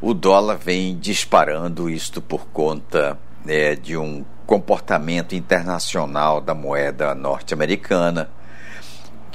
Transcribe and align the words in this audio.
O 0.00 0.14
dólar 0.14 0.56
vem 0.56 0.96
disparando, 0.96 1.90
isto 1.90 2.22
por 2.22 2.46
conta 2.46 3.18
é, 3.44 3.74
de 3.74 3.96
um 3.96 4.24
comportamento 4.48 5.34
internacional 5.34 6.40
da 6.40 6.54
moeda 6.54 7.14
norte-americana, 7.14 8.30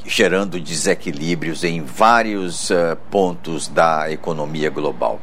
gerando 0.04 0.60
desequilíbrios 0.60 1.64
em 1.64 1.84
vários 1.84 2.72
uh, 2.72 2.98
pontos 3.12 3.68
da 3.68 4.12
economia 4.12 4.72
global. 4.72 5.22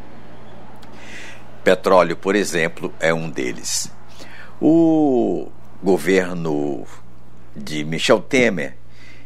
Petróleo, 1.64 2.16
por 2.16 2.36
exemplo, 2.36 2.94
é 3.00 3.12
um 3.12 3.28
deles. 3.28 3.90
O 4.60 5.50
governo 5.82 6.86
de 7.56 7.82
Michel 7.82 8.20
Temer 8.20 8.76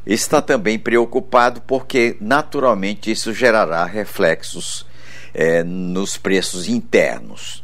está 0.06 0.40
também 0.40 0.78
preocupado 0.78 1.60
porque, 1.60 2.16
naturalmente, 2.22 3.10
isso 3.10 3.34
gerará 3.34 3.84
reflexos 3.84 4.86
é, 5.34 5.62
nos 5.62 6.16
preços 6.16 6.70
internos 6.70 7.62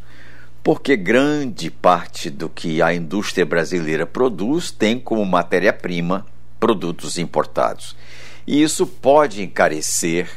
porque 0.63 0.97
grande 0.97 1.71
parte 1.71 2.29
do 2.29 2.49
que 2.49 2.83
a 2.83 2.93
indústria 2.95 3.47
brasileira 3.47 4.07
produz 4.07 4.71
tem 4.71 4.99
como 4.99 5.25
matéria-prima 5.25 6.27
produtos 6.59 7.19
importados. 7.19 7.97
E 8.47 8.63
isso 8.63 8.87
pode 8.87 9.43
encarecer, 9.43 10.29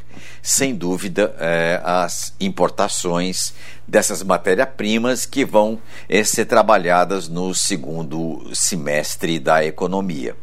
sem 0.41 0.75
dúvida, 0.75 1.35
eh, 1.39 1.81
as 1.83 2.33
importações 2.39 3.53
dessas 3.87 4.21
matérias-primas 4.23 5.25
que 5.25 5.43
vão 5.43 5.79
eh, 6.07 6.23
ser 6.23 6.45
trabalhadas 6.45 7.27
no 7.27 7.53
segundo 7.53 8.49
semestre 8.53 9.39
da 9.39 9.65
economia. 9.65 10.35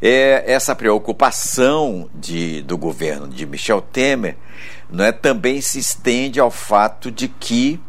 É, 0.00 0.44
essa 0.46 0.76
preocupação 0.76 2.08
de, 2.14 2.62
do 2.62 2.78
governo 2.78 3.26
de 3.26 3.44
Michel 3.44 3.80
Temer 3.80 4.36
não 4.90 5.04
é, 5.04 5.10
também 5.10 5.60
se 5.60 5.78
estende 5.78 6.38
ao 6.38 6.50
fato 6.50 7.10
de 7.10 7.26
que 7.26 7.80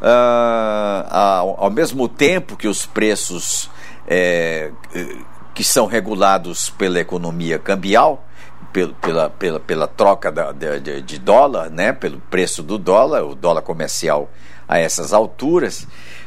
uh, 0.00 1.54
ao, 1.58 1.70
mesmo 1.70 2.08
tempo 2.08 2.56
que 2.56 2.68
os 2.68 2.86
preços 2.86 3.70
é, 4.06 4.70
que 5.54 5.64
são 5.64 5.86
regulados 5.86 6.70
pela 6.70 7.00
economia 7.00 7.58
cambial, 7.58 8.24
pela, 9.00 9.30
pela, 9.30 9.60
pela 9.60 9.86
troca 9.86 10.30
da, 10.30 10.52
de, 10.52 11.00
de, 11.02 11.18
dólar, 11.18 11.70
né, 11.70 11.92
pelo 11.92 12.20
preço 12.30 12.62
do 12.62 12.78
dólar, 12.78 13.24
o 13.24 13.34
dólar 13.34 13.62
comercial 13.62 14.30
a 14.68 14.78
essas 14.78 15.12
alturas, 15.12 15.86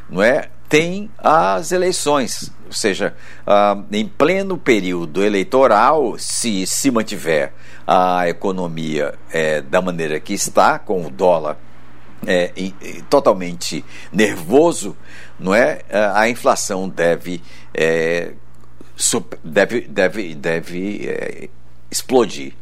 não 0.09 0.23
é? 0.23 0.49
tem 0.69 1.09
as 1.17 1.71
eleições, 1.71 2.51
ou 2.67 2.71
seja, 2.71 3.15
uh, 3.47 3.83
em 3.91 4.07
pleno 4.07 4.55
período 4.55 5.23
eleitoral, 5.23 6.15
se 6.19 6.65
se 6.67 6.91
mantiver 6.91 7.53
a 7.87 8.29
economia 8.29 9.15
é, 9.31 9.61
da 9.61 9.81
maneira 9.81 10.19
que 10.19 10.31
está, 10.31 10.77
com 10.77 11.03
o 11.03 11.09
dólar 11.09 11.57
é, 12.25 12.51
totalmente 13.09 13.83
nervoso, 14.11 14.95
não 15.39 15.53
é? 15.53 15.81
A 16.15 16.29
inflação 16.29 16.87
deve 16.89 17.41
é, 17.73 18.33
deve 19.43 19.81
deve 19.81 20.35
deve 20.35 21.07
é, 21.07 21.49
explodir. 21.89 22.53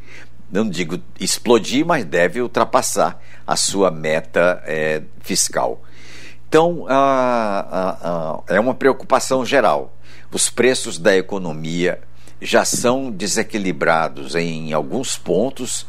Não 0.50 0.70
digo 0.70 1.00
explodir, 1.20 1.86
mas 1.86 2.06
deve 2.06 2.42
ultrapassar 2.42 3.22
a 3.46 3.56
sua 3.56 3.92
meta 3.92 4.64
é, 4.66 5.02
fiscal. 5.20 5.82
Então, 6.48 6.86
a, 6.88 7.60
a, 7.60 7.90
a, 8.10 8.44
é 8.48 8.60
uma 8.60 8.74
preocupação 8.74 9.46
geral. 9.46 9.94
Os 10.32 10.50
preços 10.50 10.98
da 10.98 11.16
economia 11.16 12.00
já 12.42 12.64
são 12.64 13.12
desequilibrados 13.12 14.36
em 14.36 14.72
alguns 14.72 15.18
pontos, 15.18 15.86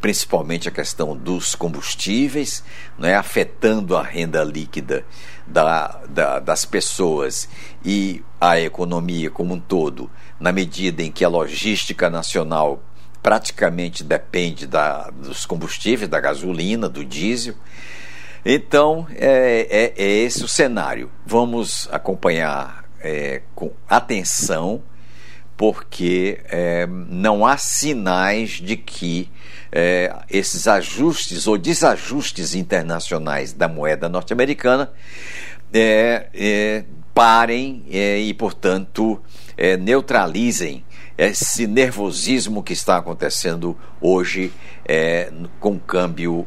principalmente 0.00 0.68
a 0.68 0.72
questão 0.72 1.16
dos 1.16 1.54
combustíveis, 1.54 2.64
é 3.00 3.14
afetando 3.14 3.96
a 3.96 4.02
renda 4.02 4.42
líquida 4.42 5.04
da, 5.46 6.00
da, 6.08 6.38
das 6.40 6.64
pessoas 6.64 7.48
e 7.84 8.22
a 8.40 8.58
economia 8.60 9.30
como 9.30 9.54
um 9.54 9.60
todo, 9.60 10.10
na 10.40 10.50
medida 10.50 11.02
em 11.02 11.12
que 11.12 11.24
a 11.24 11.28
logística 11.28 12.10
nacional 12.10 12.82
praticamente 13.22 14.02
depende 14.02 14.66
da, 14.66 15.10
dos 15.10 15.46
combustíveis, 15.46 16.10
da 16.10 16.18
gasolina, 16.18 16.88
do 16.88 17.04
diesel. 17.04 17.54
Então, 18.44 19.06
é, 19.14 19.94
é, 19.96 20.04
é 20.04 20.08
esse 20.24 20.42
o 20.42 20.48
cenário. 20.48 21.08
Vamos 21.24 21.88
acompanhar 21.92 22.84
é, 22.98 23.42
com 23.54 23.70
atenção 23.88 24.82
porque 25.62 26.40
é, 26.50 26.88
não 26.88 27.46
há 27.46 27.56
sinais 27.56 28.60
de 28.60 28.76
que 28.76 29.30
é, 29.70 30.12
esses 30.28 30.66
ajustes 30.66 31.46
ou 31.46 31.56
desajustes 31.56 32.56
internacionais 32.56 33.52
da 33.52 33.68
moeda 33.68 34.08
norte-americana 34.08 34.90
é, 35.72 36.26
é 36.34 36.84
parem 37.14 37.84
é, 37.92 38.18
e, 38.18 38.34
portanto, 38.34 39.22
é, 39.56 39.76
neutralizem 39.76 40.84
esse 41.16 41.68
nervosismo 41.68 42.60
que 42.60 42.72
está 42.72 42.96
acontecendo 42.96 43.78
hoje 44.00 44.52
com 45.60 45.74
o 45.74 45.78
câmbio 45.78 46.44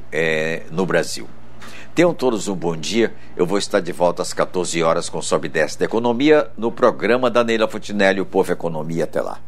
no 0.72 0.86
Brasil. 0.86 1.26
Tenham 1.96 2.14
todos 2.14 2.50
um 2.50 2.56
bom 2.56 2.76
dia. 2.76 3.14
Eu 3.38 3.46
vou 3.46 3.58
estar 3.58 3.80
de 3.80 3.94
volta 3.94 4.22
às 4.22 4.34
14 4.34 4.84
horas 4.84 5.08
com 5.08 5.22
Sobe 5.22 5.48
e 5.48 5.50
Desce 5.50 5.80
da 5.80 5.86
Economia 5.86 6.52
no 6.58 6.70
programa 6.70 7.32
da 7.32 7.42
Neila 7.42 7.70
Fontinelli, 7.70 8.20
o 8.20 8.26
Povo 8.26 8.52
Economia. 8.52 9.06
Até 9.06 9.22
lá. 9.22 9.40